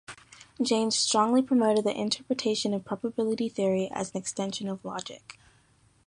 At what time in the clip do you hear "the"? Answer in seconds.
1.83-1.95